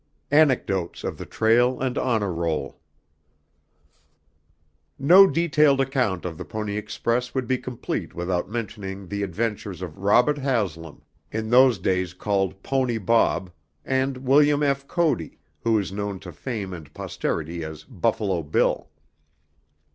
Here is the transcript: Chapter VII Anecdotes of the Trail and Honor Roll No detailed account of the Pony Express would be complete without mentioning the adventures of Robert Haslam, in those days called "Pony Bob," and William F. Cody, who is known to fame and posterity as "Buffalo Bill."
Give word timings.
Chapter 0.01 0.29
VII 0.35 0.39
Anecdotes 0.41 1.03
of 1.03 1.17
the 1.19 1.25
Trail 1.27 1.79
and 1.79 1.95
Honor 1.95 2.33
Roll 2.33 2.79
No 4.97 5.27
detailed 5.27 5.79
account 5.79 6.25
of 6.25 6.39
the 6.39 6.43
Pony 6.43 6.75
Express 6.75 7.35
would 7.35 7.45
be 7.47 7.59
complete 7.59 8.15
without 8.15 8.49
mentioning 8.49 9.07
the 9.07 9.21
adventures 9.21 9.79
of 9.83 9.99
Robert 9.99 10.39
Haslam, 10.39 11.03
in 11.31 11.51
those 11.51 11.77
days 11.77 12.15
called 12.15 12.63
"Pony 12.63 12.97
Bob," 12.97 13.51
and 13.85 14.17
William 14.17 14.63
F. 14.63 14.87
Cody, 14.87 15.37
who 15.59 15.77
is 15.77 15.91
known 15.91 16.19
to 16.21 16.31
fame 16.31 16.73
and 16.73 16.91
posterity 16.95 17.63
as 17.63 17.83
"Buffalo 17.83 18.41
Bill." 18.41 18.89